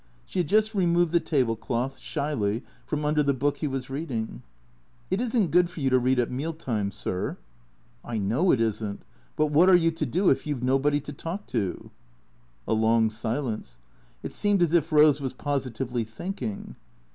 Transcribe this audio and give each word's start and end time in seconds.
She 0.25 0.39
had 0.39 0.47
just 0.47 0.73
removed 0.73 1.11
the 1.11 1.19
table 1.19 1.55
cloth, 1.55 1.99
shyly, 1.99 2.63
from 2.87 3.05
under 3.05 3.21
the 3.21 3.35
book 3.35 3.57
he 3.57 3.67
was 3.67 3.87
reading." 3.91 4.41
It 5.11 5.21
is 5.21 5.37
n't 5.37 5.51
good 5.51 5.69
for 5.69 5.79
you 5.79 5.91
to 5.91 5.99
read 5.99 6.17
at 6.17 6.31
meal 6.31 6.53
times, 6.53 6.95
sir."" 6.95 7.37
I 8.13 8.17
know 8.17 8.49
it 8.51 8.59
is 8.59 8.81
n't. 8.83 9.03
But 9.35 9.51
what 9.51 9.69
are 9.69 9.75
you 9.75 9.91
to 9.91 10.05
do 10.07 10.31
if 10.31 10.47
you 10.47 10.55
've 10.55 10.61
nobodv 10.63 11.03
to 11.03 11.13
talk 11.13 11.45
to?" 11.49 11.91
A 12.67 12.73
long 12.73 13.11
silence. 13.11 13.77
It 14.23 14.33
seemed 14.33 14.63
as 14.63 14.73
if 14.73 14.91
Rose 14.91 15.21
was 15.21 15.33
positively 15.33 16.03
thinking. 16.03 16.77